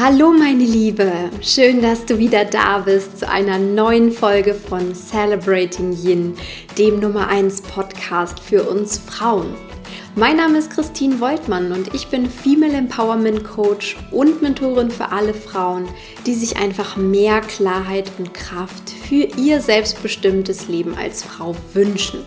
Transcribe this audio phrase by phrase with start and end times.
[0.00, 5.92] Hallo meine Liebe, schön, dass du wieder da bist zu einer neuen Folge von Celebrating
[5.92, 6.34] Yin,
[6.78, 9.56] dem Nummer 1 Podcast für uns Frauen.
[10.14, 15.34] Mein Name ist Christine Woltmann und ich bin Female Empowerment Coach und Mentorin für alle
[15.34, 15.88] Frauen,
[16.26, 22.20] die sich einfach mehr Klarheit und Kraft für ihr selbstbestimmtes Leben als Frau wünschen.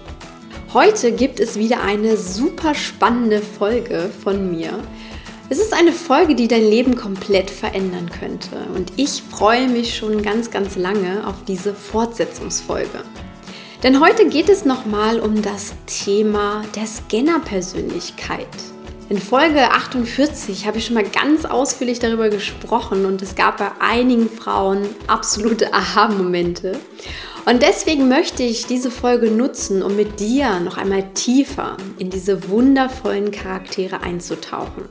[0.74, 4.78] Heute gibt es wieder eine super spannende Folge von mir
[5.52, 8.56] es ist eine Folge, die dein Leben komplett verändern könnte.
[8.74, 13.04] Und ich freue mich schon ganz, ganz lange auf diese Fortsetzungsfolge.
[13.84, 18.48] Denn heute geht es nochmal um das Thema der Scanner-Persönlichkeit.
[19.10, 23.72] In Folge 48 habe ich schon mal ganz ausführlich darüber gesprochen und es gab bei
[23.82, 26.80] einigen Frauen absolute Aha-Momente.
[27.46, 32.50] Und deswegen möchte ich diese Folge nutzen, um mit dir noch einmal tiefer in diese
[32.50, 34.86] wundervollen Charaktere einzutauchen.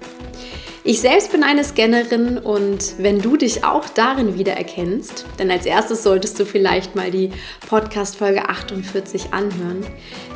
[0.82, 6.02] Ich selbst bin eine Scannerin und wenn du dich auch darin wiedererkennst, denn als erstes
[6.02, 7.30] solltest du vielleicht mal die
[7.68, 9.84] Podcast Folge 48 anhören,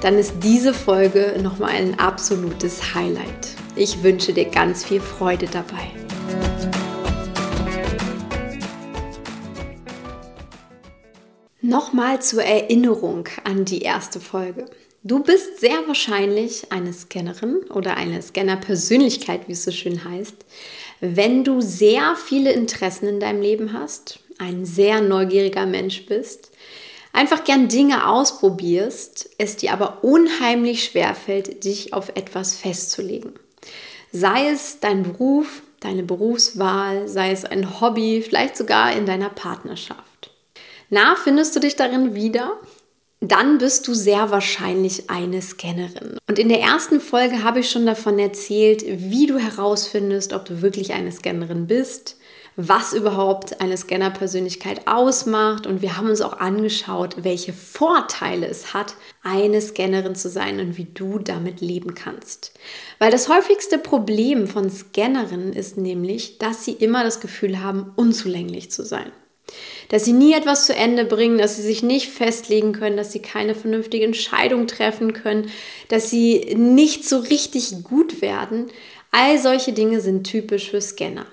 [0.03, 3.49] dann ist diese Folge nochmal ein absolutes Highlight.
[3.75, 6.03] Ich wünsche dir ganz viel Freude dabei.
[11.67, 14.67] Nochmal zur Erinnerung an die erste Folge.
[15.03, 20.37] Du bist sehr wahrscheinlich eine Scannerin oder eine Scanner-Persönlichkeit, wie es so schön heißt,
[21.01, 26.51] wenn du sehr viele Interessen in deinem Leben hast, ein sehr neugieriger Mensch bist,
[27.15, 33.33] einfach gern Dinge ausprobierst, es dir aber unheimlich schwer fällt, dich auf etwas festzulegen.
[34.12, 40.14] Sei es dein Beruf, deine Berufswahl, sei es ein Hobby, vielleicht sogar in deiner Partnerschaft.
[40.91, 42.59] Na, findest du dich darin wieder?
[43.29, 46.19] dann bist du sehr wahrscheinlich eine Scannerin.
[46.29, 50.62] Und in der ersten Folge habe ich schon davon erzählt, wie du herausfindest, ob du
[50.62, 52.17] wirklich eine Scannerin bist,
[52.57, 55.67] was überhaupt eine Scanner-Persönlichkeit ausmacht.
[55.67, 60.77] Und wir haben uns auch angeschaut, welche Vorteile es hat, eine Scannerin zu sein und
[60.77, 62.53] wie du damit leben kannst.
[62.99, 68.71] Weil das häufigste Problem von Scannerinnen ist nämlich, dass sie immer das Gefühl haben, unzulänglich
[68.71, 69.11] zu sein
[69.88, 73.21] dass sie nie etwas zu Ende bringen, dass sie sich nicht festlegen können, dass sie
[73.21, 75.50] keine vernünftige Entscheidung treffen können,
[75.88, 78.66] dass sie nicht so richtig gut werden.
[79.10, 81.27] All solche Dinge sind typisch für Scanner.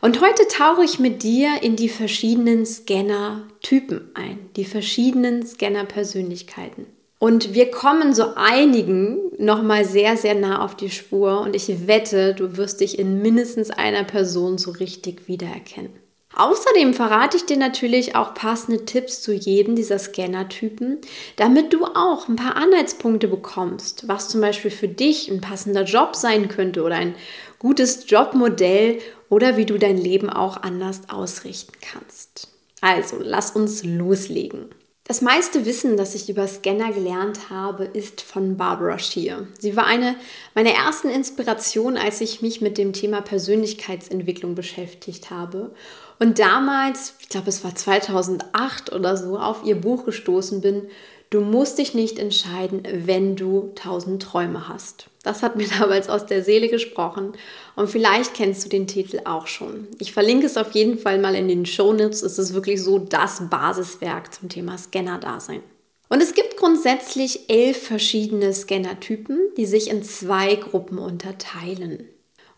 [0.00, 6.86] Und heute tauche ich mit dir in die verschiedenen Scanner-Typen ein, die verschiedenen Scanner-Persönlichkeiten.
[7.18, 12.34] Und wir kommen so einigen nochmal sehr, sehr nah auf die Spur und ich wette,
[12.34, 15.92] du wirst dich in mindestens einer Person so richtig wiedererkennen.
[16.36, 20.98] Außerdem verrate ich dir natürlich auch passende Tipps zu jedem dieser Scanner-Typen,
[21.36, 26.14] damit du auch ein paar Anhaltspunkte bekommst, was zum Beispiel für dich ein passender Job
[26.14, 27.16] sein könnte oder ein
[27.58, 32.48] gutes Jobmodell oder wie du dein Leben auch anders ausrichten kannst.
[32.80, 34.70] Also, lass uns loslegen.
[35.04, 39.48] Das meiste Wissen, das ich über Scanner gelernt habe, ist von Barbara Shear.
[39.58, 40.14] Sie war eine
[40.54, 45.72] meiner ersten Inspirationen, als ich mich mit dem Thema Persönlichkeitsentwicklung beschäftigt habe
[46.20, 50.88] und damals, ich glaube es war 2008 oder so, auf ihr Buch gestoßen bin,
[51.30, 55.06] Du musst dich nicht entscheiden, wenn du tausend Träume hast.
[55.22, 57.34] Das hat mir damals aus der Seele gesprochen
[57.76, 59.86] und vielleicht kennst du den Titel auch schon.
[60.00, 62.22] Ich verlinke es auf jeden Fall mal in den Shownotes.
[62.22, 65.62] Es ist wirklich so das Basiswerk zum Thema Scanner-Dasein.
[66.08, 72.08] Und es gibt grundsätzlich elf verschiedene Scanner-Typen, die sich in zwei Gruppen unterteilen.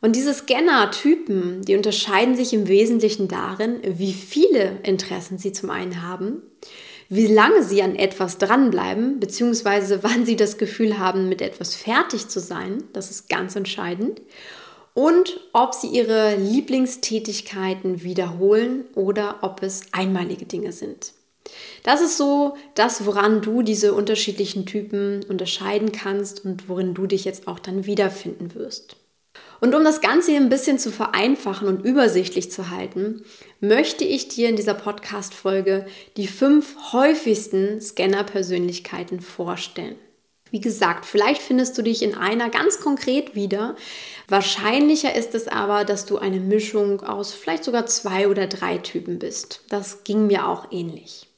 [0.03, 6.03] Und diese Scanner-Typen, die unterscheiden sich im Wesentlichen darin, wie viele Interessen sie zum einen
[6.03, 6.43] haben,
[7.09, 12.29] wie lange sie an etwas dranbleiben, beziehungsweise wann sie das Gefühl haben, mit etwas fertig
[12.29, 14.21] zu sein, das ist ganz entscheidend,
[14.93, 21.13] und ob sie ihre Lieblingstätigkeiten wiederholen oder ob es einmalige Dinge sind.
[21.85, 27.25] Das ist so das, woran du diese unterschiedlichen Typen unterscheiden kannst und worin du dich
[27.25, 28.97] jetzt auch dann wiederfinden wirst.
[29.63, 33.23] Und um das Ganze hier ein bisschen zu vereinfachen und übersichtlich zu halten,
[33.61, 35.87] möchte ich dir in dieser Podcast-Folge
[36.17, 39.95] die fünf häufigsten Scanner-Persönlichkeiten vorstellen.
[40.51, 43.77] Wie gesagt, vielleicht findest du dich in einer ganz konkret wieder.
[44.27, 49.21] Wahrscheinlicher ist es aber, dass du eine Mischung aus vielleicht sogar zwei oder drei Typen
[49.21, 49.61] bist.
[49.69, 51.29] Das ging mir auch ähnlich.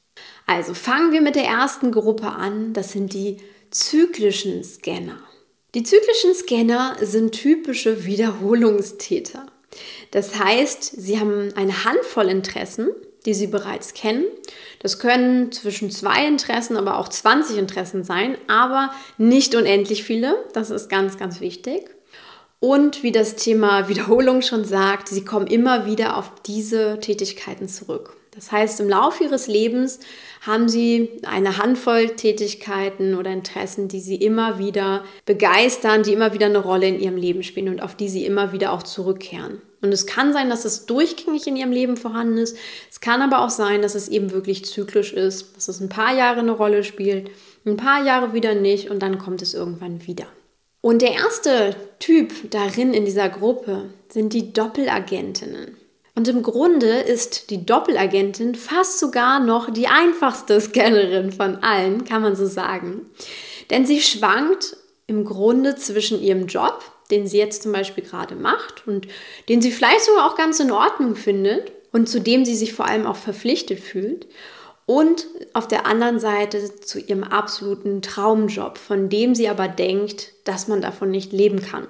[0.47, 2.73] Also fangen wir mit der ersten Gruppe an.
[2.73, 3.37] Das sind die
[3.69, 5.19] zyklischen Scanner.
[5.75, 9.45] Die zyklischen Scanner sind typische Wiederholungstäter.
[10.11, 12.91] Das heißt, sie haben eine Handvoll Interessen,
[13.25, 14.23] die sie bereits kennen.
[14.79, 20.45] Das können zwischen zwei Interessen, aber auch 20 Interessen sein, aber nicht unendlich viele.
[20.53, 21.89] Das ist ganz, ganz wichtig.
[22.61, 28.15] Und wie das Thema Wiederholung schon sagt, sie kommen immer wieder auf diese Tätigkeiten zurück.
[28.35, 29.99] Das heißt, im Laufe ihres Lebens
[30.41, 36.47] haben sie eine Handvoll Tätigkeiten oder Interessen, die sie immer wieder begeistern, die immer wieder
[36.47, 39.61] eine Rolle in ihrem Leben spielen und auf die sie immer wieder auch zurückkehren.
[39.81, 42.57] Und es kann sein, dass es durchgängig in ihrem Leben vorhanden ist.
[42.91, 46.13] Es kann aber auch sein, dass es eben wirklich zyklisch ist, dass es ein paar
[46.13, 47.31] Jahre eine Rolle spielt,
[47.65, 50.25] ein paar Jahre wieder nicht und dann kommt es irgendwann wieder.
[50.81, 55.77] Und der erste Typ darin in dieser Gruppe sind die Doppelagentinnen.
[56.15, 62.21] Und im Grunde ist die Doppelagentin fast sogar noch die einfachste Scannerin von allen, kann
[62.21, 63.09] man so sagen.
[63.69, 64.77] Denn sie schwankt
[65.07, 69.07] im Grunde zwischen ihrem Job, den sie jetzt zum Beispiel gerade macht und
[69.49, 72.87] den sie vielleicht sogar auch ganz in Ordnung findet und zu dem sie sich vor
[72.87, 74.25] allem auch verpflichtet fühlt,
[74.85, 80.67] und auf der anderen Seite zu ihrem absoluten Traumjob, von dem sie aber denkt, dass
[80.67, 81.87] man davon nicht leben kann.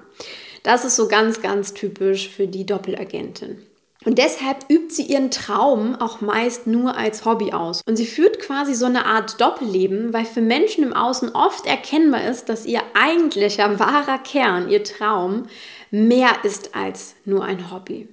[0.62, 3.58] Das ist so ganz, ganz typisch für die Doppelagentin.
[4.06, 7.82] Und deshalb übt sie ihren Traum auch meist nur als Hobby aus.
[7.86, 12.24] Und sie führt quasi so eine Art Doppelleben, weil für Menschen im Außen oft erkennbar
[12.24, 15.48] ist, dass ihr eigentlicher, wahrer Kern, ihr Traum,
[15.90, 18.06] mehr ist als nur ein Hobby.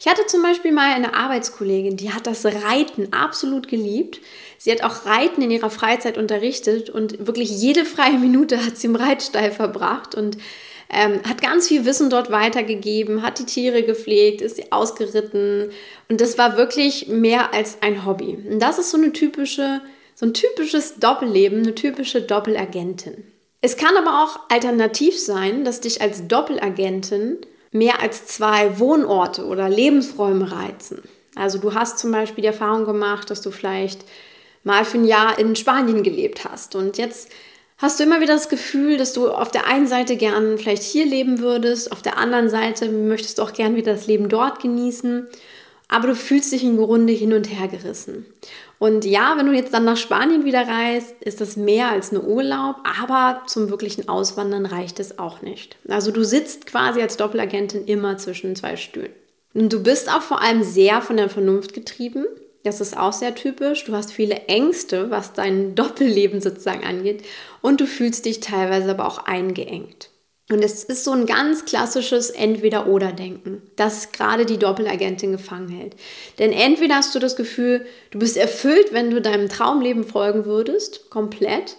[0.00, 4.22] Ich hatte zum Beispiel mal eine Arbeitskollegin, die hat das Reiten absolut geliebt.
[4.56, 8.86] Sie hat auch Reiten in ihrer Freizeit unterrichtet und wirklich jede freie Minute hat sie
[8.86, 10.38] im Reitstall verbracht und
[10.90, 15.70] ähm, hat ganz viel Wissen dort weitergegeben, hat die Tiere gepflegt, ist sie ausgeritten
[16.08, 18.38] und das war wirklich mehr als ein Hobby.
[18.50, 19.80] Und das ist so eine typische,
[20.14, 23.24] so ein typisches Doppelleben, eine typische Doppelagentin.
[23.60, 27.38] Es kann aber auch alternativ sein, dass dich als Doppelagentin
[27.72, 31.02] mehr als zwei Wohnorte oder Lebensräume reizen.
[31.34, 34.04] Also du hast zum Beispiel die Erfahrung gemacht, dass du vielleicht
[34.64, 37.30] mal für ein Jahr in Spanien gelebt hast und jetzt
[37.78, 41.06] Hast du immer wieder das Gefühl, dass du auf der einen Seite gern vielleicht hier
[41.06, 45.28] leben würdest, auf der anderen Seite möchtest du auch gern wieder das Leben dort genießen,
[45.86, 48.26] aber du fühlst dich im Grunde hin und her gerissen.
[48.80, 52.20] Und ja, wenn du jetzt dann nach Spanien wieder reist, ist das mehr als ein
[52.20, 55.76] Urlaub, aber zum wirklichen Auswandern reicht es auch nicht.
[55.88, 59.12] Also du sitzt quasi als Doppelagentin immer zwischen zwei Stühlen.
[59.54, 62.26] Und du bist auch vor allem sehr von der Vernunft getrieben.
[62.68, 63.84] Das ist auch sehr typisch.
[63.84, 67.24] Du hast viele Ängste, was dein Doppelleben sozusagen angeht.
[67.62, 70.10] Und du fühlst dich teilweise aber auch eingeengt.
[70.50, 75.96] Und es ist so ein ganz klassisches Entweder-Oder-Denken, das gerade die Doppelagentin gefangen hält.
[76.38, 81.08] Denn entweder hast du das Gefühl, du bist erfüllt, wenn du deinem Traumleben folgen würdest,
[81.08, 81.76] komplett,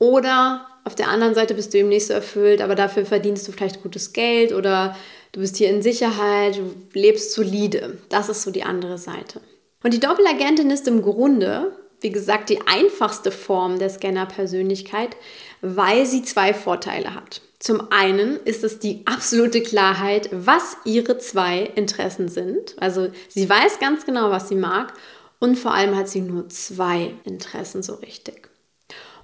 [0.00, 3.52] oder auf der anderen Seite bist du eben nicht so erfüllt, aber dafür verdienst du
[3.52, 4.96] vielleicht gutes Geld oder
[5.30, 7.98] du bist hier in Sicherheit, du lebst solide.
[8.08, 9.40] Das ist so die andere Seite.
[9.84, 15.14] Und die Doppelagentin ist im Grunde, wie gesagt, die einfachste Form der Scanner-Persönlichkeit,
[15.60, 17.42] weil sie zwei Vorteile hat.
[17.58, 22.74] Zum einen ist es die absolute Klarheit, was ihre zwei Interessen sind.
[22.80, 24.94] Also sie weiß ganz genau, was sie mag
[25.38, 28.48] und vor allem hat sie nur zwei Interessen so richtig.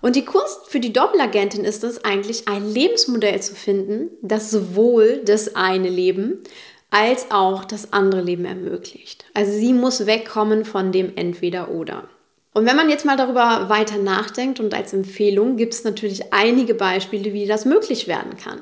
[0.03, 5.23] Und die Kunst für die Doppelagentin ist es eigentlich, ein Lebensmodell zu finden, das sowohl
[5.25, 6.43] das eine Leben
[6.91, 9.25] als auch das andere Leben ermöglicht.
[9.35, 12.09] Also sie muss wegkommen von dem Entweder-Oder.
[12.53, 16.75] Und wenn man jetzt mal darüber weiter nachdenkt und als Empfehlung gibt es natürlich einige
[16.75, 18.61] Beispiele, wie das möglich werden kann.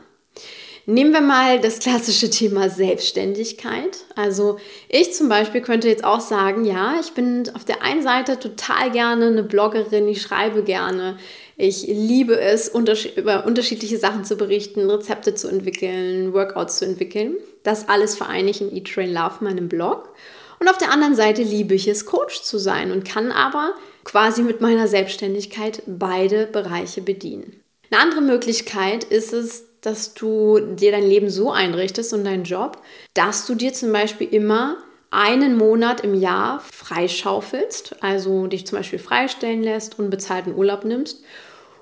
[0.91, 3.99] Nehmen wir mal das klassische Thema Selbstständigkeit.
[4.17, 4.59] Also
[4.89, 8.91] ich zum Beispiel könnte jetzt auch sagen, ja, ich bin auf der einen Seite total
[8.91, 11.19] gerne eine Bloggerin, ich schreibe gerne,
[11.61, 12.69] ich liebe es,
[13.17, 17.37] über unterschiedliche Sachen zu berichten, Rezepte zu entwickeln, Workouts zu entwickeln.
[17.65, 20.15] Das alles vereine ich in Eat, Train, Love, meinem Blog.
[20.61, 23.75] Und auf der anderen Seite liebe ich es, Coach zu sein und kann aber
[24.05, 27.61] quasi mit meiner Selbstständigkeit beide Bereiche bedienen.
[27.91, 32.81] Eine andere Möglichkeit ist es, dass du dir dein Leben so einrichtest und deinen Job,
[33.15, 34.77] dass du dir zum Beispiel immer
[35.11, 41.25] einen Monat im Jahr freischaufelst, also dich zum Beispiel freistellen lässt und bezahlten Urlaub nimmst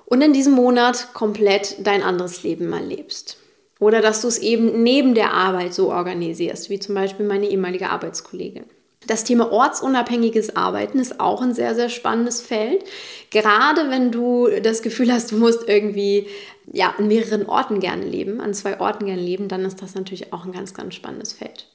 [0.09, 3.37] und in diesem Monat komplett dein anderes Leben mal lebst.
[3.79, 7.89] Oder dass du es eben neben der Arbeit so organisierst, wie zum Beispiel meine ehemalige
[7.89, 8.63] Arbeitskollegin.
[9.05, 12.83] Das Thema ortsunabhängiges Arbeiten ist auch ein sehr, sehr spannendes Feld.
[13.29, 16.27] Gerade wenn du das Gefühl hast, du musst irgendwie
[16.71, 20.33] ja, an mehreren Orten gerne leben, an zwei Orten gerne leben, dann ist das natürlich
[20.33, 21.67] auch ein ganz, ganz spannendes Feld.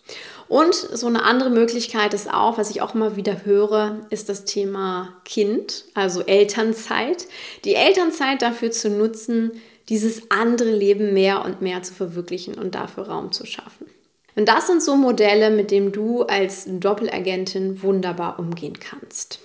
[0.48, 4.44] Und so eine andere Möglichkeit ist auch, was ich auch immer wieder höre, ist das
[4.44, 7.26] Thema Kind, also Elternzeit.
[7.64, 9.52] Die Elternzeit dafür zu nutzen,
[9.88, 13.86] dieses andere Leben mehr und mehr zu verwirklichen und dafür Raum zu schaffen.
[14.34, 19.40] Und das sind so Modelle, mit denen du als Doppelagentin wunderbar umgehen kannst.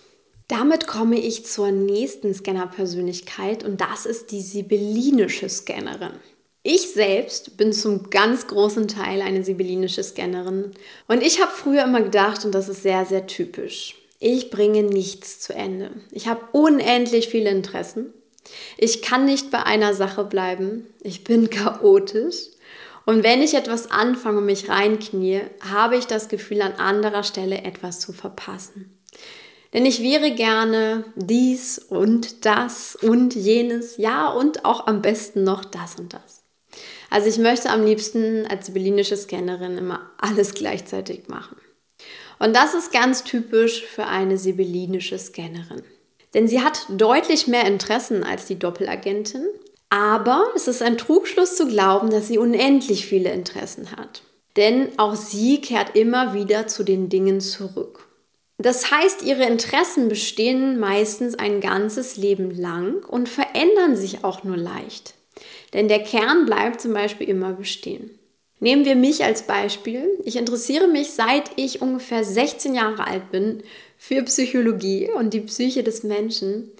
[0.47, 6.13] Damit komme ich zur nächsten Scanner-Persönlichkeit und das ist die sibyllinische Scannerin.
[6.69, 10.73] Ich selbst bin zum ganz großen Teil eine sibyllinische Scannerin
[11.07, 15.39] und ich habe früher immer gedacht, und das ist sehr, sehr typisch, ich bringe nichts
[15.39, 15.91] zu Ende.
[16.11, 18.11] Ich habe unendlich viele Interessen.
[18.77, 20.85] Ich kann nicht bei einer Sache bleiben.
[20.99, 22.47] Ich bin chaotisch.
[23.05, 27.59] Und wenn ich etwas anfange und mich reinknie, habe ich das Gefühl, an anderer Stelle
[27.63, 28.91] etwas zu verpassen.
[29.71, 35.63] Denn ich wäre gerne dies und das und jenes, ja und auch am besten noch
[35.63, 36.36] das und das.
[37.09, 41.57] Also ich möchte am liebsten als sibyllinische Scannerin immer alles gleichzeitig machen.
[42.39, 45.83] Und das ist ganz typisch für eine sibyllinische Scannerin.
[46.33, 49.47] Denn sie hat deutlich mehr Interessen als die Doppelagentin
[49.89, 54.21] aber es ist ein Trugschluss zu glauben, dass sie unendlich viele Interessen hat.
[54.57, 58.07] Denn auch sie kehrt immer wieder zu den Dingen zurück.
[58.57, 64.57] Das heißt, ihre Interessen bestehen meistens ein ganzes Leben lang und verändern sich auch nur
[64.57, 65.13] leicht.
[65.73, 68.11] Denn der Kern bleibt zum Beispiel immer bestehen.
[68.59, 70.07] Nehmen wir mich als Beispiel.
[70.23, 73.61] Ich interessiere mich, seit ich ungefähr 16 Jahre alt bin,
[73.97, 76.71] für Psychologie und die Psyche des Menschen.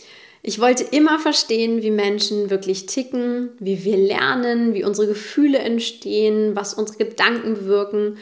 [0.42, 6.56] Ich wollte immer verstehen, wie Menschen wirklich ticken, wie wir lernen, wie unsere Gefühle entstehen,
[6.56, 8.18] was unsere Gedanken bewirken,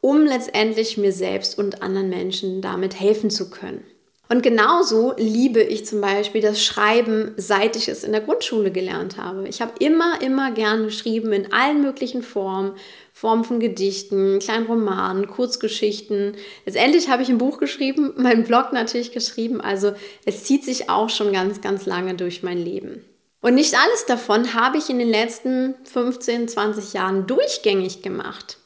[0.00, 3.84] um letztendlich mir selbst und anderen Menschen damit helfen zu können.
[4.32, 9.16] Und genauso liebe ich zum Beispiel das Schreiben, seit ich es in der Grundschule gelernt
[9.16, 9.48] habe.
[9.48, 12.74] Ich habe immer, immer gern geschrieben in allen möglichen Formen,
[13.12, 16.36] Form von Gedichten, kleinen Romanen, Kurzgeschichten.
[16.64, 19.60] Letztendlich habe ich ein Buch geschrieben, meinen Blog natürlich geschrieben.
[19.60, 19.94] Also
[20.24, 23.04] es zieht sich auch schon ganz, ganz lange durch mein Leben.
[23.40, 28.59] Und nicht alles davon habe ich in den letzten 15, 20 Jahren durchgängig gemacht.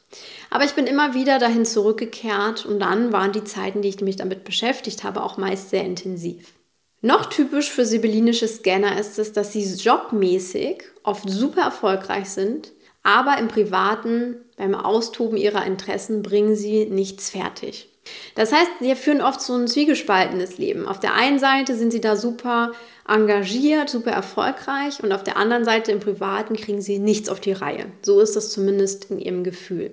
[0.50, 4.16] Aber ich bin immer wieder dahin zurückgekehrt und dann waren die Zeiten, die ich mich
[4.16, 6.52] damit beschäftigt habe, auch meist sehr intensiv.
[7.00, 12.72] Noch typisch für sibyllinische Scanner ist es, dass sie jobmäßig oft super erfolgreich sind,
[13.02, 17.90] aber im Privaten, beim Austoben ihrer Interessen, bringen sie nichts fertig.
[18.34, 20.86] Das heißt, sie führen oft so ein zwiegespaltenes Leben.
[20.86, 22.72] Auf der einen Seite sind sie da super
[23.06, 27.52] engagiert, super erfolgreich und auf der anderen Seite im Privaten kriegen sie nichts auf die
[27.52, 27.86] Reihe.
[28.02, 29.92] So ist das zumindest in ihrem Gefühl.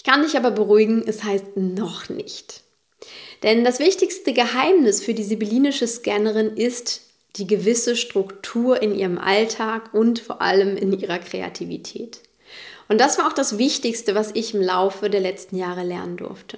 [0.00, 2.62] Ich kann dich aber beruhigen, es heißt noch nicht.
[3.42, 7.02] Denn das wichtigste Geheimnis für die sibyllinische Scannerin ist
[7.36, 12.22] die gewisse Struktur in ihrem Alltag und vor allem in ihrer Kreativität.
[12.88, 16.56] Und das war auch das Wichtigste, was ich im Laufe der letzten Jahre lernen durfte.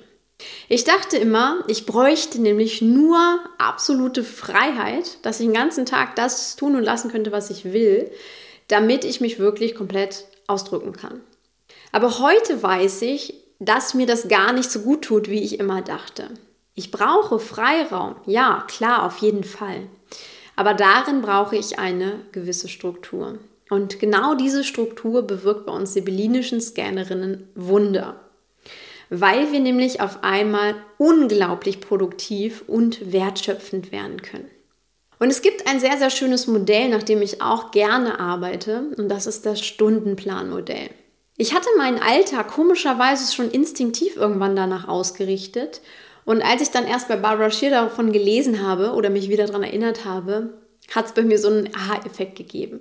[0.68, 6.54] Ich dachte immer, ich bräuchte nämlich nur absolute Freiheit, dass ich den ganzen Tag das
[6.54, 8.08] tun und lassen könnte, was ich will,
[8.68, 11.22] damit ich mich wirklich komplett ausdrücken kann.
[11.92, 15.82] Aber heute weiß ich, dass mir das gar nicht so gut tut, wie ich immer
[15.82, 16.30] dachte.
[16.74, 19.86] Ich brauche Freiraum, ja, klar, auf jeden Fall.
[20.56, 23.38] Aber darin brauche ich eine gewisse Struktur.
[23.70, 28.16] Und genau diese Struktur bewirkt bei uns sibyllinischen Scannerinnen Wunder,
[29.08, 34.50] weil wir nämlich auf einmal unglaublich produktiv und wertschöpfend werden können.
[35.18, 39.08] Und es gibt ein sehr, sehr schönes Modell, nach dem ich auch gerne arbeite, und
[39.08, 40.90] das ist das Stundenplanmodell.
[41.36, 45.80] Ich hatte meinen Alltag komischerweise schon instinktiv irgendwann danach ausgerichtet.
[46.24, 49.64] Und als ich dann erst bei Barbara Scheer davon gelesen habe oder mich wieder daran
[49.64, 50.54] erinnert habe,
[50.94, 52.80] hat es bei mir so einen Aha-Effekt gegeben.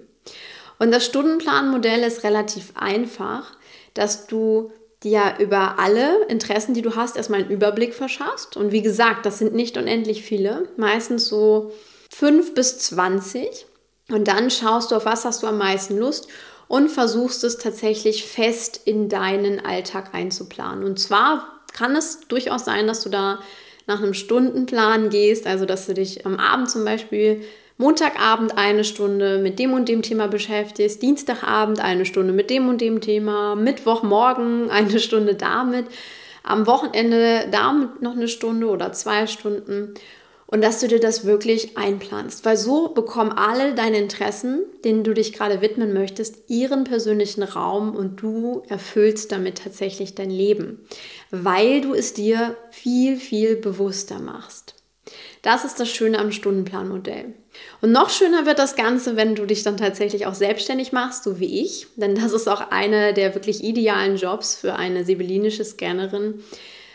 [0.80, 3.58] Und das Stundenplanmodell ist relativ einfach,
[3.94, 4.72] dass du
[5.04, 8.58] dir über alle Interessen, die du hast, erstmal einen Überblick verschaffst.
[8.58, 11.72] Und wie gesagt, das sind nicht unendlich viele, meistens so
[12.10, 13.66] fünf bis zwanzig.
[14.10, 16.28] Und dann schaust du, auf was hast du am meisten Lust
[16.72, 20.86] und versuchst es tatsächlich fest in deinen Alltag einzuplanen.
[20.86, 23.40] Und zwar kann es durchaus sein, dass du da
[23.88, 27.42] nach einem Stundenplan gehst, also dass du dich am Abend zum Beispiel
[27.78, 32.80] Montagabend eine Stunde mit dem und dem Thema beschäftigst, Dienstagabend eine Stunde mit dem und
[32.80, 35.88] dem Thema, Mittwochmorgen eine Stunde damit,
[36.42, 39.96] am Wochenende damit noch eine Stunde oder zwei Stunden
[40.52, 45.14] und dass du dir das wirklich einplanst, weil so bekommen alle deine Interessen, denen du
[45.14, 50.86] dich gerade widmen möchtest, ihren persönlichen Raum und du erfüllst damit tatsächlich dein Leben,
[51.32, 54.76] weil du es dir viel, viel bewusster machst.
[55.42, 57.34] Das ist das Schöne am Stundenplanmodell.
[57.82, 61.40] Und noch schöner wird das Ganze, wenn du dich dann tatsächlich auch selbstständig machst, so
[61.40, 61.88] wie ich.
[61.96, 66.44] Denn das ist auch einer der wirklich idealen Jobs für eine sibyllinische Scannerin.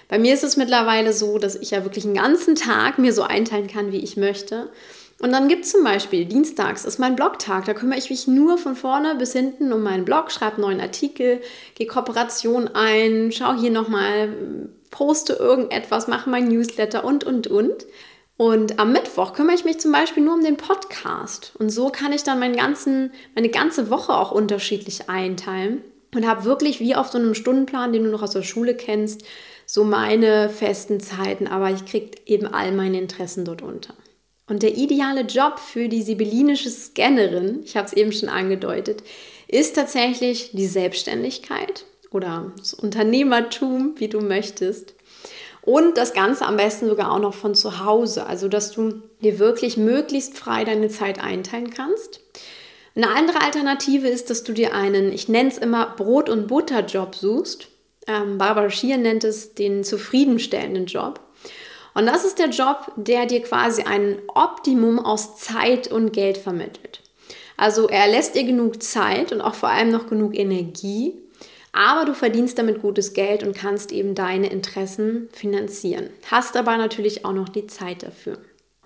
[0.08, 3.22] Bei mir ist es mittlerweile so, dass ich ja wirklich einen ganzen Tag mir so
[3.22, 4.70] einteilen kann, wie ich möchte.
[5.18, 7.64] Und dann gibt es zum Beispiel Dienstags ist mein Blogtag.
[7.64, 11.40] Da kümmere ich mich nur von vorne bis hinten um meinen Blog, schreibe neuen Artikel,
[11.74, 14.28] gehe Kooperation ein, schaue hier nochmal,
[14.90, 17.86] poste irgendetwas, mache mein Newsletter und, und, und.
[18.36, 21.54] Und am Mittwoch kümmere ich mich zum Beispiel nur um den Podcast.
[21.58, 25.82] Und so kann ich dann meinen ganzen, meine ganze Woche auch unterschiedlich einteilen
[26.14, 29.24] und habe wirklich wie auf so einem Stundenplan, den du noch aus der Schule kennst,
[29.66, 33.94] so meine festen Zeiten, aber ich kriege eben all meine Interessen dort unter.
[34.48, 39.02] Und der ideale Job für die sibyllinische Scannerin, ich habe es eben schon angedeutet,
[39.48, 44.94] ist tatsächlich die Selbstständigkeit oder das Unternehmertum, wie du möchtest.
[45.62, 49.40] Und das Ganze am besten sogar auch noch von zu Hause, also dass du dir
[49.40, 52.20] wirklich möglichst frei deine Zeit einteilen kannst.
[52.94, 57.16] Eine andere Alternative ist, dass du dir einen, ich nenne es immer Brot- und Butterjob
[57.16, 57.68] suchst.
[58.06, 61.20] Ähm, Barbara Schier nennt es den zufriedenstellenden Job.
[61.94, 67.02] Und das ist der Job, der dir quasi ein Optimum aus Zeit und Geld vermittelt.
[67.56, 71.14] Also er lässt dir genug Zeit und auch vor allem noch genug Energie,
[71.72, 76.10] aber du verdienst damit gutes Geld und kannst eben deine Interessen finanzieren.
[76.30, 78.38] Hast aber natürlich auch noch die Zeit dafür.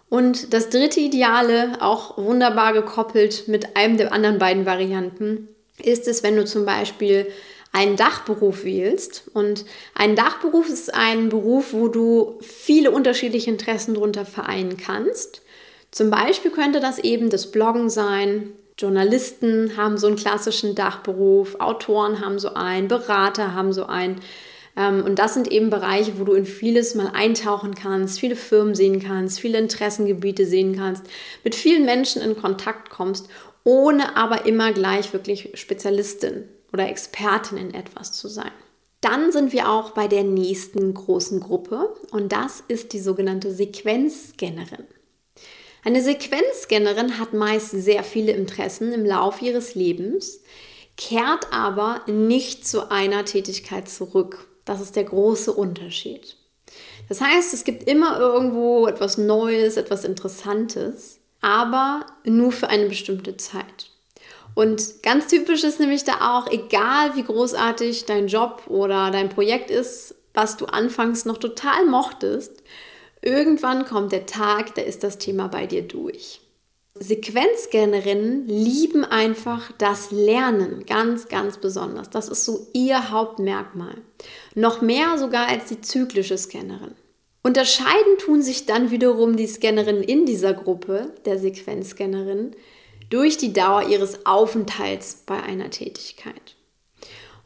[0.08, 5.48] Und das dritte Ideale, auch wunderbar gekoppelt mit einem der anderen beiden Varianten,
[5.78, 7.28] ist es, wenn du zum Beispiel
[7.72, 9.30] einen Dachberuf wählst.
[9.32, 15.42] Und ein Dachberuf ist ein Beruf, wo du viele unterschiedliche Interessen darunter vereinen kannst.
[15.90, 22.24] Zum Beispiel könnte das eben das Bloggen sein, Journalisten haben so einen klassischen Dachberuf, Autoren
[22.24, 24.20] haben so einen, Berater haben so einen.
[24.74, 28.74] Ähm, und das sind eben Bereiche, wo du in vieles mal eintauchen kannst, viele Firmen
[28.74, 31.04] sehen kannst, viele Interessengebiete sehen kannst,
[31.44, 33.28] mit vielen Menschen in Kontakt kommst,
[33.64, 38.52] ohne aber immer gleich wirklich Spezialistin oder Expertin in etwas zu sein.
[39.00, 44.86] Dann sind wir auch bei der nächsten großen Gruppe und das ist die sogenannte Sequenzscannerin.
[45.84, 50.40] Eine Sequenzscannerin hat meist sehr viele Interessen im Laufe ihres Lebens,
[50.98, 54.46] kehrt aber nicht zu einer Tätigkeit zurück.
[54.66, 56.36] Das ist der große Unterschied.
[57.08, 63.38] Das heißt, es gibt immer irgendwo etwas Neues, etwas Interessantes, aber nur für eine bestimmte
[63.38, 63.90] Zeit.
[64.54, 69.70] Und ganz typisch ist nämlich da auch, egal wie großartig dein Job oder dein Projekt
[69.70, 72.62] ist, was du anfangs noch total mochtest,
[73.22, 76.40] Irgendwann kommt der Tag, da ist das Thema bei dir durch.
[76.94, 82.10] Sequenzscannerinnen lieben einfach das Lernen ganz, ganz besonders.
[82.10, 83.96] Das ist so ihr Hauptmerkmal.
[84.54, 86.94] Noch mehr sogar als die zyklische Scannerin.
[87.42, 92.54] Unterscheiden tun sich dann wiederum die Scannerinnen in dieser Gruppe, der Sequenzscannerin,
[93.10, 96.56] durch die Dauer ihres Aufenthalts bei einer Tätigkeit.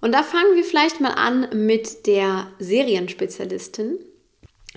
[0.00, 3.98] Und da fangen wir vielleicht mal an mit der Serienspezialistin.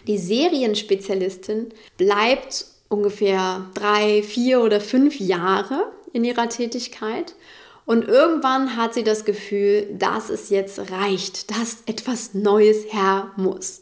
[0.08, 7.36] Die Serienspezialistin bleibt ungefähr drei, vier oder fünf Jahre in ihrer Tätigkeit
[7.88, 13.82] und irgendwann hat sie das Gefühl, dass es jetzt reicht, dass etwas Neues her muss.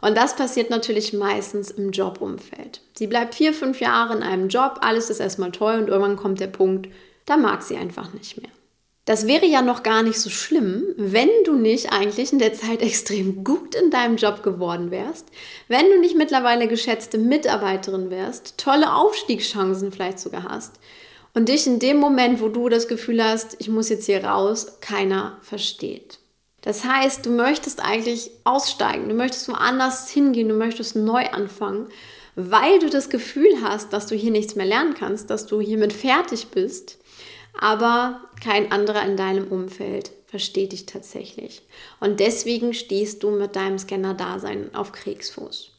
[0.00, 2.80] Und das passiert natürlich meistens im Jobumfeld.
[2.96, 6.40] Sie bleibt vier, fünf Jahre in einem Job, alles ist erstmal toll und irgendwann kommt
[6.40, 6.88] der Punkt,
[7.24, 8.50] da mag sie einfach nicht mehr.
[9.06, 12.82] Das wäre ja noch gar nicht so schlimm, wenn du nicht eigentlich in der Zeit
[12.82, 15.28] extrem gut in deinem Job geworden wärst,
[15.68, 20.80] wenn du nicht mittlerweile geschätzte Mitarbeiterin wärst, tolle Aufstiegschancen vielleicht sogar hast
[21.34, 24.78] und dich in dem Moment, wo du das Gefühl hast, ich muss jetzt hier raus,
[24.80, 26.18] keiner versteht.
[26.66, 31.86] Das heißt, du möchtest eigentlich aussteigen, du möchtest woanders hingehen, du möchtest neu anfangen,
[32.34, 35.94] weil du das Gefühl hast, dass du hier nichts mehr lernen kannst, dass du hiermit
[35.94, 36.98] fertig bist
[37.58, 41.62] aber kein anderer in deinem Umfeld versteht dich tatsächlich.
[42.00, 45.70] Und deswegen stehst du mit deinem Scanner-Dasein auf Kriegsfuß.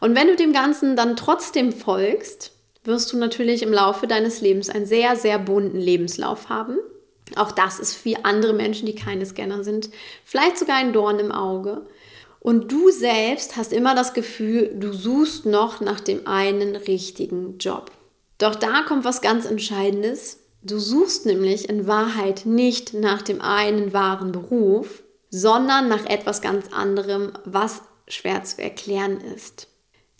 [0.00, 2.52] Und wenn du dem Ganzen dann trotzdem folgst,
[2.84, 6.78] wirst du natürlich im Laufe deines Lebens einen sehr, sehr bunten Lebenslauf haben.
[7.36, 9.90] Auch das ist für andere Menschen, die keine Scanner sind,
[10.24, 11.86] vielleicht sogar ein Dorn im Auge.
[12.40, 17.90] Und du selbst hast immer das Gefühl, du suchst noch nach dem einen richtigen Job.
[18.38, 20.40] Doch da kommt was ganz Entscheidendes.
[20.62, 26.72] Du suchst nämlich in Wahrheit nicht nach dem einen wahren Beruf, sondern nach etwas ganz
[26.72, 29.68] anderem, was schwer zu erklären ist.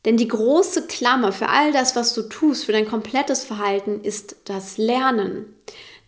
[0.04, 4.36] Denn die große Klammer für all das, was du tust, für dein komplettes Verhalten, ist
[4.46, 5.54] das Lernen,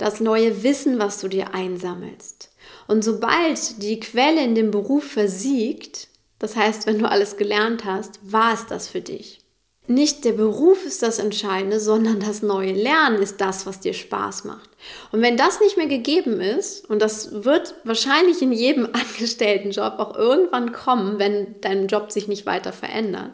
[0.03, 2.51] das neue Wissen, was du dir einsammelst.
[2.89, 8.19] Und sobald die Quelle in dem Beruf versiegt, das heißt, wenn du alles gelernt hast,
[8.23, 9.41] war es das für dich.
[9.87, 14.45] Nicht der Beruf ist das Entscheidende, sondern das neue Lernen ist das, was dir Spaß
[14.45, 14.71] macht.
[15.13, 20.17] Und wenn das nicht mehr gegeben ist, und das wird wahrscheinlich in jedem Angestelltenjob auch
[20.17, 23.33] irgendwann kommen, wenn dein Job sich nicht weiter verändert,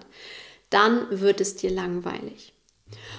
[0.68, 2.52] dann wird es dir langweilig.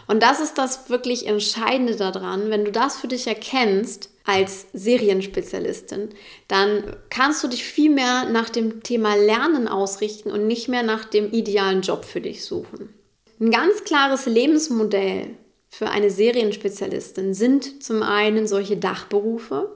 [0.09, 6.09] Und das ist das wirklich Entscheidende daran, wenn du das für dich erkennst als Serienspezialistin,
[6.47, 11.05] dann kannst du dich viel mehr nach dem Thema Lernen ausrichten und nicht mehr nach
[11.05, 12.91] dem idealen Job für dich suchen.
[13.39, 15.35] Ein ganz klares Lebensmodell
[15.69, 19.71] für eine Serienspezialistin sind zum einen solche Dachberufe,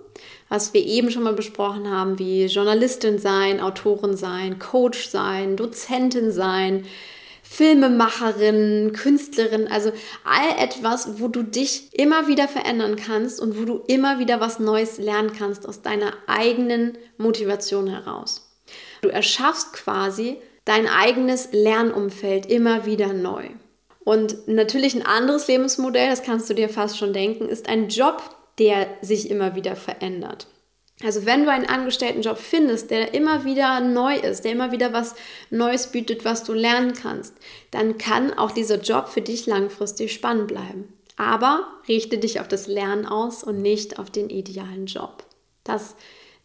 [0.50, 6.32] was wir eben schon mal besprochen haben, wie Journalistin sein, Autorin sein, Coach sein, Dozentin
[6.32, 6.86] sein,
[7.54, 9.92] Filmemacherin, Künstlerin, also
[10.24, 14.58] all etwas, wo du dich immer wieder verändern kannst und wo du immer wieder was
[14.58, 18.52] Neues lernen kannst aus deiner eigenen Motivation heraus.
[19.04, 23.50] Du erschaffst quasi dein eigenes Lernumfeld immer wieder neu.
[24.04, 28.36] Und natürlich ein anderes Lebensmodell, das kannst du dir fast schon denken, ist ein Job,
[28.58, 30.48] der sich immer wieder verändert.
[31.02, 35.16] Also wenn du einen Angestelltenjob findest, der immer wieder neu ist, der immer wieder was
[35.50, 37.34] Neues bietet, was du lernen kannst,
[37.72, 40.94] dann kann auch dieser Job für dich langfristig spannend bleiben.
[41.18, 45.26] Aber richte dich auf das Lernen aus und nicht auf den idealen Job.
[45.64, 45.96] Das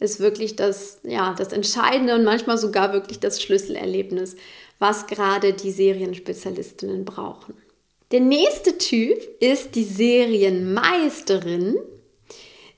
[0.01, 4.37] ist wirklich das, ja, das Entscheidende und manchmal sogar wirklich das Schlüsselerlebnis,
[4.79, 7.55] was gerade die Serienspezialistinnen brauchen.
[8.13, 11.77] Der nächste Typ ist die Serienmeisterin.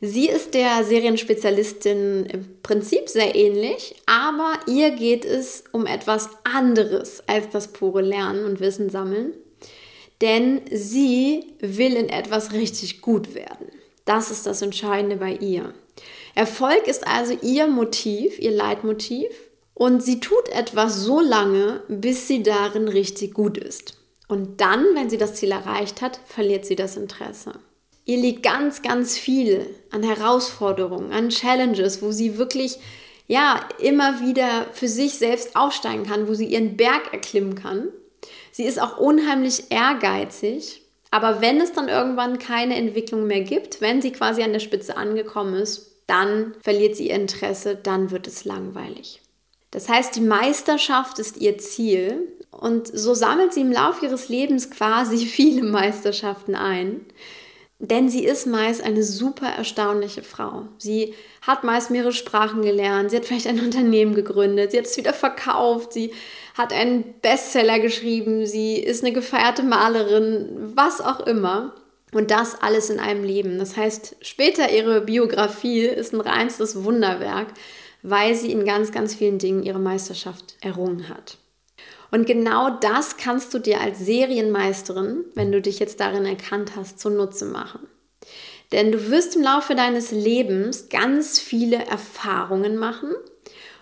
[0.02, 7.22] Sie ist der Serienspezialistin im Prinzip sehr ähnlich, aber ihr geht es um etwas anderes
[7.26, 9.34] als das pure Lernen und Wissen sammeln.
[10.22, 13.68] Denn sie will in etwas richtig gut werden.
[14.06, 15.74] Das ist das Entscheidende bei ihr.
[16.34, 19.28] Erfolg ist also ihr Motiv, ihr Leitmotiv.
[19.74, 23.94] Und sie tut etwas so lange, bis sie darin richtig gut ist.
[24.28, 27.52] Und dann, wenn sie das Ziel erreicht hat, verliert sie das Interesse.
[28.10, 32.78] Ihr liegt ganz, ganz viel an Herausforderungen, an Challenges, wo sie wirklich
[33.28, 37.90] ja immer wieder für sich selbst aufsteigen kann, wo sie ihren Berg erklimmen kann.
[38.50, 44.02] Sie ist auch unheimlich ehrgeizig, aber wenn es dann irgendwann keine Entwicklung mehr gibt, wenn
[44.02, 48.44] sie quasi an der Spitze angekommen ist, dann verliert sie ihr Interesse, dann wird es
[48.44, 49.22] langweilig.
[49.70, 54.68] Das heißt, die Meisterschaft ist ihr Ziel und so sammelt sie im Laufe ihres Lebens
[54.68, 57.02] quasi viele Meisterschaften ein.
[57.82, 60.66] Denn sie ist meist eine super erstaunliche Frau.
[60.76, 64.98] Sie hat meist mehrere Sprachen gelernt, sie hat vielleicht ein Unternehmen gegründet, sie hat es
[64.98, 66.12] wieder verkauft, sie
[66.56, 71.74] hat einen Bestseller geschrieben, sie ist eine gefeierte Malerin, was auch immer.
[72.12, 73.58] Und das alles in einem Leben.
[73.58, 77.46] Das heißt, später ihre Biografie ist ein reinstes Wunderwerk,
[78.02, 81.38] weil sie in ganz, ganz vielen Dingen ihre Meisterschaft errungen hat.
[82.10, 86.98] Und genau das kannst du dir als Serienmeisterin, wenn du dich jetzt darin erkannt hast,
[86.98, 87.86] zunutze machen.
[88.72, 93.14] Denn du wirst im Laufe deines Lebens ganz viele Erfahrungen machen.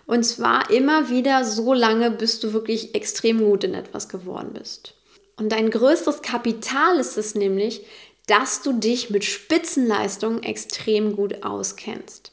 [0.07, 4.95] Und zwar immer wieder so lange, bis du wirklich extrem gut in etwas geworden bist.
[5.37, 7.85] Und dein größtes Kapital ist es nämlich,
[8.27, 12.33] dass du dich mit Spitzenleistungen extrem gut auskennst.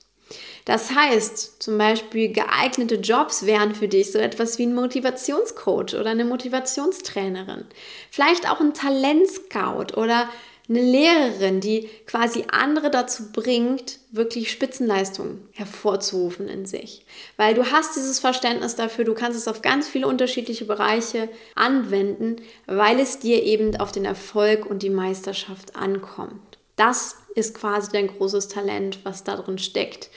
[0.65, 6.09] Das heißt, zum Beispiel geeignete Jobs wären für dich so etwas wie ein Motivationscoach oder
[6.09, 7.65] eine Motivationstrainerin.
[8.09, 10.27] Vielleicht auch ein Talentscout oder
[10.67, 17.05] eine Lehrerin, die quasi andere dazu bringt, wirklich Spitzenleistungen hervorzurufen in sich.
[17.37, 22.37] Weil du hast dieses Verständnis dafür, du kannst es auf ganz viele unterschiedliche Bereiche anwenden,
[22.65, 26.57] weil es dir eben auf den Erfolg und die Meisterschaft ankommt.
[26.75, 30.09] Das ist quasi dein großes Talent, was da drin steckt.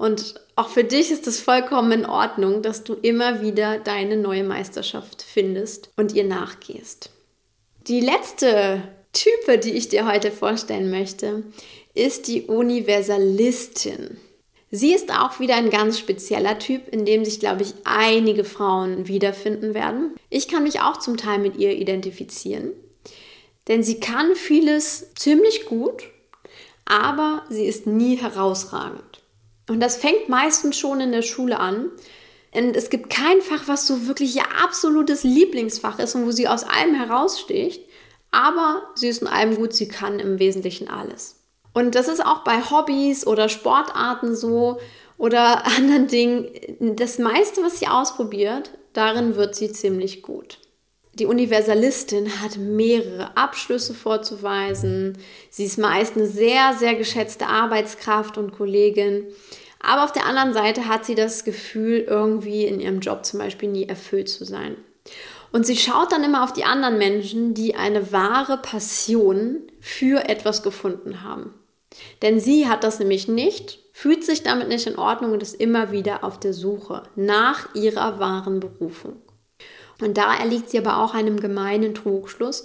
[0.00, 4.44] Und auch für dich ist es vollkommen in Ordnung, dass du immer wieder deine neue
[4.44, 7.10] Meisterschaft findest und ihr nachgehst.
[7.86, 8.80] Die letzte
[9.12, 11.42] Type, die ich dir heute vorstellen möchte,
[11.92, 14.16] ist die Universalistin.
[14.70, 19.06] Sie ist auch wieder ein ganz spezieller Typ, in dem sich, glaube ich, einige Frauen
[19.06, 20.14] wiederfinden werden.
[20.30, 22.72] Ich kann mich auch zum Teil mit ihr identifizieren,
[23.68, 26.04] denn sie kann vieles ziemlich gut,
[26.86, 29.19] aber sie ist nie herausragend.
[29.70, 31.90] Und das fängt meistens schon in der Schule an.
[32.52, 36.48] Und es gibt kein Fach, was so wirklich ihr absolutes Lieblingsfach ist und wo sie
[36.48, 37.80] aus allem heraussticht.
[38.32, 41.36] Aber sie ist in allem gut, sie kann im Wesentlichen alles.
[41.72, 44.80] Und das ist auch bei Hobbys oder Sportarten so
[45.18, 46.48] oder anderen Dingen.
[46.96, 50.58] Das meiste, was sie ausprobiert, darin wird sie ziemlich gut.
[51.14, 55.18] Die Universalistin hat mehrere Abschlüsse vorzuweisen.
[55.50, 59.26] Sie ist meist eine sehr, sehr geschätzte Arbeitskraft und Kollegin.
[59.80, 63.68] Aber auf der anderen Seite hat sie das Gefühl, irgendwie in ihrem Job zum Beispiel
[63.68, 64.76] nie erfüllt zu sein.
[65.52, 70.62] Und sie schaut dann immer auf die anderen Menschen, die eine wahre Passion für etwas
[70.62, 71.54] gefunden haben.
[72.22, 75.90] Denn sie hat das nämlich nicht, fühlt sich damit nicht in Ordnung und ist immer
[75.90, 79.16] wieder auf der Suche nach ihrer wahren Berufung.
[80.00, 82.64] Und da erliegt sie aber auch einem gemeinen Trugschluss,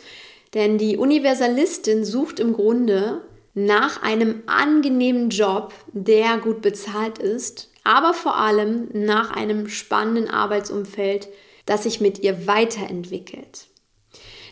[0.54, 3.22] denn die Universalistin sucht im Grunde
[3.56, 11.30] nach einem angenehmen Job, der gut bezahlt ist, aber vor allem nach einem spannenden Arbeitsumfeld,
[11.66, 13.68] das sich mit ihr weiterentwickelt.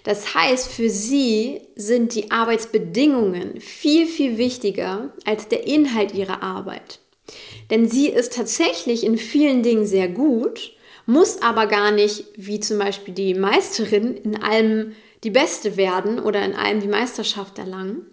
[0.03, 6.99] Das heißt, für sie sind die Arbeitsbedingungen viel, viel wichtiger als der Inhalt ihrer Arbeit.
[7.69, 10.73] Denn sie ist tatsächlich in vielen Dingen sehr gut,
[11.05, 16.43] muss aber gar nicht, wie zum Beispiel die Meisterin, in allem die Beste werden oder
[16.43, 18.05] in allem die Meisterschaft erlangen.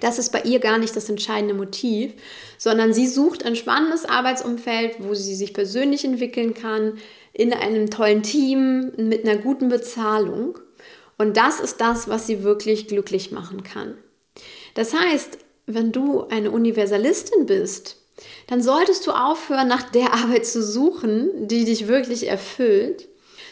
[0.00, 2.12] Das ist bei ihr gar nicht das entscheidende Motiv,
[2.58, 6.98] sondern sie sucht ein spannendes Arbeitsumfeld, wo sie sich persönlich entwickeln kann,
[7.32, 10.58] in einem tollen Team, mit einer guten Bezahlung.
[11.18, 13.96] Und das ist das, was sie wirklich glücklich machen kann.
[14.74, 17.96] Das heißt, wenn du eine Universalistin bist,
[18.46, 23.08] dann solltest du aufhören, nach der Arbeit zu suchen, die dich wirklich erfüllt,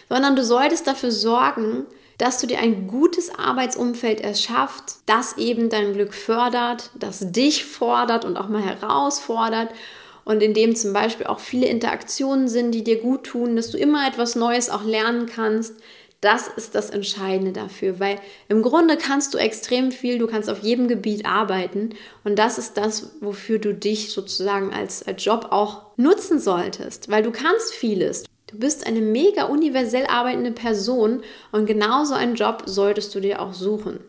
[0.08, 1.86] sondern du solltest dafür sorgen,
[2.22, 8.24] dass du dir ein gutes Arbeitsumfeld erschafft, das eben dein Glück fördert, das dich fordert
[8.24, 9.70] und auch mal herausfordert
[10.24, 13.76] und in dem zum Beispiel auch viele Interaktionen sind, die dir gut tun, dass du
[13.76, 15.74] immer etwas Neues auch lernen kannst.
[16.20, 20.60] Das ist das Entscheidende dafür, weil im Grunde kannst du extrem viel, du kannst auf
[20.62, 21.90] jedem Gebiet arbeiten
[22.22, 27.24] und das ist das, wofür du dich sozusagen als, als Job auch nutzen solltest, weil
[27.24, 28.22] du kannst vieles.
[28.52, 33.54] Du bist eine mega universell arbeitende Person und genauso einen Job solltest du dir auch
[33.54, 34.00] suchen.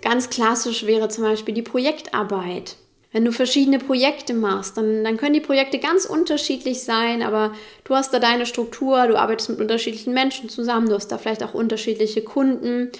[0.00, 2.76] Ganz klassisch wäre zum Beispiel die Projektarbeit.
[3.12, 7.52] Wenn du verschiedene Projekte machst, dann, dann können die Projekte ganz unterschiedlich sein, aber
[7.84, 11.44] du hast da deine Struktur, du arbeitest mit unterschiedlichen Menschen zusammen, du hast da vielleicht
[11.44, 12.90] auch unterschiedliche Kunden.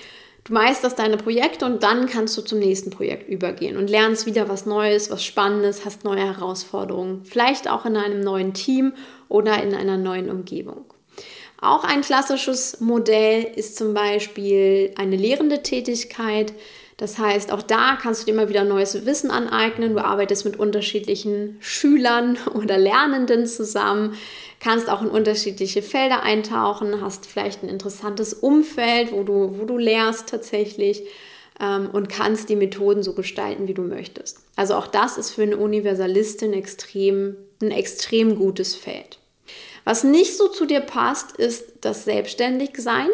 [0.44, 4.48] Du meisterst deine Projekte und dann kannst du zum nächsten Projekt übergehen und lernst wieder
[4.48, 8.92] was Neues, was Spannendes, hast neue Herausforderungen, vielleicht auch in einem neuen Team
[9.28, 10.91] oder in einer neuen Umgebung.
[11.62, 16.52] Auch ein klassisches Modell ist zum Beispiel eine lehrende Tätigkeit.
[16.96, 19.94] Das heißt, auch da kannst du dir immer wieder neues Wissen aneignen.
[19.94, 24.16] Du arbeitest mit unterschiedlichen Schülern oder Lernenden zusammen,
[24.58, 29.78] kannst auch in unterschiedliche Felder eintauchen, hast vielleicht ein interessantes Umfeld, wo du, wo du
[29.78, 31.04] lehrst tatsächlich
[31.60, 34.38] ähm, und kannst die Methoden so gestalten, wie du möchtest.
[34.56, 39.20] Also auch das ist für eine Universalistin extrem, ein extrem gutes Feld.
[39.84, 43.08] Was nicht so zu dir passt, ist das Selbstständigsein,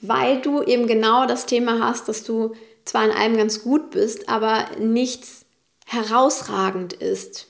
[0.00, 4.28] weil du eben genau das Thema hast, dass du zwar in allem ganz gut bist,
[4.28, 5.46] aber nichts
[5.86, 7.46] herausragend ist.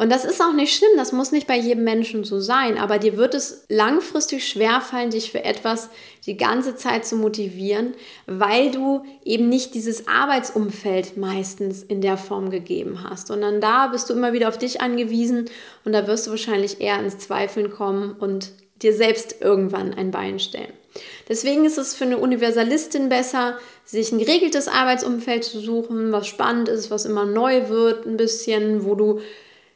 [0.00, 2.98] Und das ist auch nicht schlimm, das muss nicht bei jedem Menschen so sein, aber
[2.98, 5.90] dir wird es langfristig schwerfallen, dich für etwas
[6.24, 7.92] die ganze Zeit zu motivieren,
[8.26, 14.08] weil du eben nicht dieses Arbeitsumfeld meistens in der Form gegeben hast, sondern da bist
[14.08, 15.50] du immer wieder auf dich angewiesen
[15.84, 20.38] und da wirst du wahrscheinlich eher ins Zweifeln kommen und dir selbst irgendwann ein Bein
[20.38, 20.72] stellen.
[21.28, 26.70] Deswegen ist es für eine Universalistin besser, sich ein geregeltes Arbeitsumfeld zu suchen, was spannend
[26.70, 29.20] ist, was immer neu wird, ein bisschen, wo du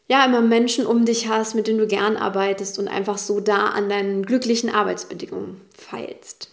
[0.06, 3.66] ja immer Menschen um dich hast, mit denen du gern arbeitest und einfach so da
[3.68, 6.50] an deinen glücklichen Arbeitsbedingungen feilst.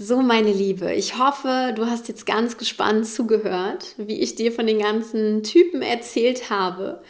[0.00, 4.66] So, meine Liebe, ich hoffe, du hast jetzt ganz gespannt zugehört, wie ich dir von
[4.66, 7.02] den ganzen Typen erzählt habe.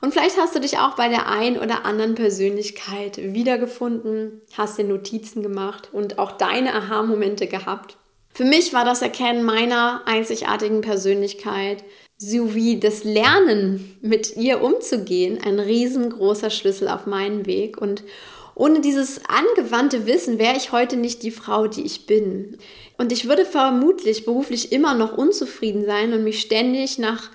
[0.00, 4.84] Und vielleicht hast du dich auch bei der ein oder anderen Persönlichkeit wiedergefunden, hast dir
[4.84, 7.96] Notizen gemacht und auch deine Aha-Momente gehabt.
[8.32, 11.82] Für mich war das Erkennen meiner einzigartigen Persönlichkeit
[12.18, 17.78] sowie das Lernen mit ihr umzugehen ein riesengroßer Schlüssel auf meinen Weg.
[17.78, 18.02] Und
[18.54, 22.56] ohne dieses angewandte Wissen wäre ich heute nicht die Frau, die ich bin.
[22.96, 27.30] Und ich würde vermutlich beruflich immer noch unzufrieden sein und mich ständig nach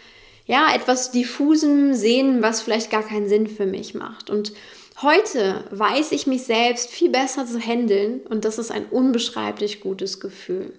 [0.48, 4.32] ja, etwas diffusem sehen, was vielleicht gar keinen Sinn für mich macht.
[4.32, 4.52] Und
[5.02, 10.20] heute weiß ich mich selbst viel besser zu handeln und das ist ein unbeschreiblich gutes
[10.20, 10.74] Gefühl.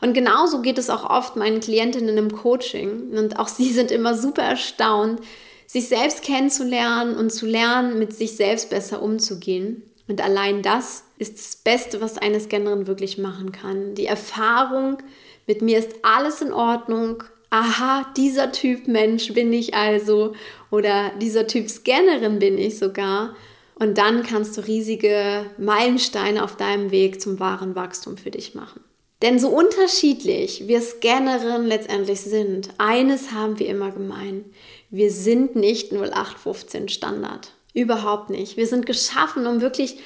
[0.00, 3.10] Und genauso geht es auch oft meinen Klientinnen im Coaching.
[3.16, 5.20] Und auch sie sind immer super erstaunt,
[5.66, 9.82] sich selbst kennenzulernen und zu lernen, mit sich selbst besser umzugehen.
[10.08, 13.94] Und allein das ist das Beste, was eine Scannerin wirklich machen kann.
[13.94, 14.98] Die Erfahrung,
[15.46, 17.22] mit mir ist alles in Ordnung.
[17.50, 20.34] Aha, dieser Typ Mensch bin ich also.
[20.70, 23.36] Oder dieser Typ Scannerin bin ich sogar.
[23.76, 28.80] Und dann kannst du riesige Meilensteine auf deinem Weg zum wahren Wachstum für dich machen.
[29.22, 34.44] Denn so unterschiedlich wir Scannerinnen letztendlich sind, eines haben wir immer gemein.
[34.90, 37.52] Wir sind nicht 0815 Standard.
[37.74, 38.56] Überhaupt nicht.
[38.56, 39.98] Wir sind geschaffen, um wirklich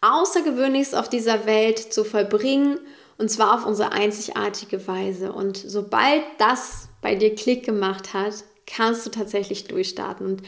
[0.00, 2.78] Außergewöhnliches auf dieser Welt zu vollbringen
[3.18, 5.32] und zwar auf unsere einzigartige Weise.
[5.32, 8.32] Und sobald das bei dir Klick gemacht hat,
[8.66, 10.26] kannst du tatsächlich durchstarten.
[10.26, 10.42] Und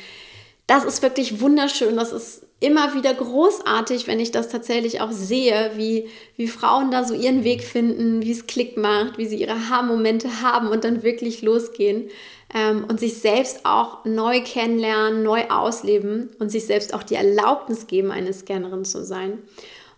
[0.66, 1.96] das ist wirklich wunderschön.
[1.96, 7.04] Das ist immer wieder großartig, wenn ich das tatsächlich auch sehe, wie, wie Frauen da
[7.04, 11.02] so ihren Weg finden, wie es Klick macht, wie sie ihre Haarmomente haben und dann
[11.02, 12.08] wirklich losgehen
[12.54, 17.86] ähm, und sich selbst auch neu kennenlernen, neu ausleben und sich selbst auch die Erlaubnis
[17.86, 19.38] geben, eine Scannerin zu sein.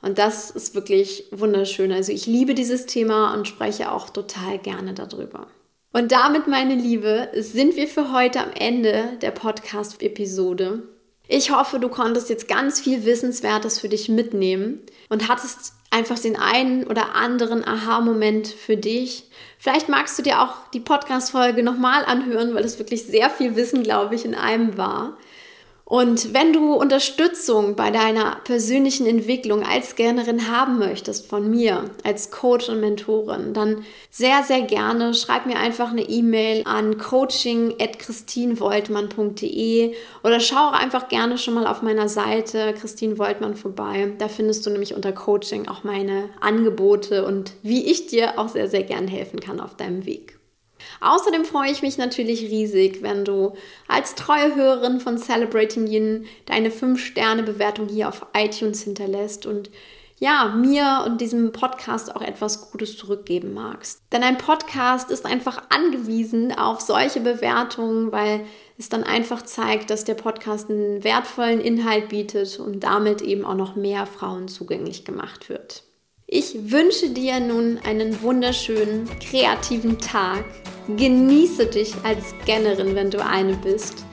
[0.01, 1.91] Und das ist wirklich wunderschön.
[1.91, 5.47] Also ich liebe dieses Thema und spreche auch total gerne darüber.
[5.93, 10.83] Und damit, meine Liebe, sind wir für heute am Ende der Podcast-Episode.
[11.27, 16.37] Ich hoffe, du konntest jetzt ganz viel Wissenswertes für dich mitnehmen und hattest einfach den
[16.37, 19.25] einen oder anderen Aha-Moment für dich.
[19.59, 23.83] Vielleicht magst du dir auch die Podcast-Folge nochmal anhören, weil es wirklich sehr viel Wissen,
[23.83, 25.17] glaube ich, in einem war.
[25.87, 32.31] Und wenn du Unterstützung bei deiner persönlichen Entwicklung als Scannerin haben möchtest von mir als
[32.31, 40.41] Coach und Mentorin, dann sehr, sehr gerne schreib mir einfach eine E-Mail an coaching.christinvoltmann.de oder
[40.41, 44.11] schau einfach gerne schon mal auf meiner Seite Christine Woltmann vorbei.
[44.17, 48.69] Da findest du nämlich unter Coaching auch meine Angebote und wie ich dir auch sehr,
[48.69, 50.34] sehr gern helfen kann auf deinem Weg.
[51.01, 53.53] Außerdem freue ich mich natürlich riesig, wenn du
[53.89, 59.71] als treue Hörerin von Celebrating Yin deine 5-Sterne-Bewertung hier auf iTunes hinterlässt und
[60.19, 64.01] ja, mir und diesem Podcast auch etwas Gutes zurückgeben magst.
[64.13, 68.47] Denn ein Podcast ist einfach angewiesen auf solche Bewertungen, weil
[68.79, 73.57] es dann einfach zeigt, dass der Podcast einen wertvollen Inhalt bietet und damit eben auch
[73.57, 75.83] noch mehr Frauen zugänglich gemacht wird.
[76.37, 80.45] Ich wünsche dir nun einen wunderschönen, kreativen Tag.
[80.97, 84.05] Genieße dich als Scannerin, wenn du eine bist.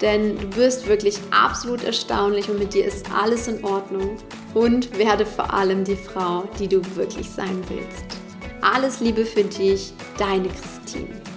[0.00, 4.16] Denn du wirst wirklich absolut erstaunlich und mit dir ist alles in Ordnung.
[4.54, 8.06] Und werde vor allem die Frau, die du wirklich sein willst.
[8.60, 11.27] Alles Liebe für dich, deine Christine.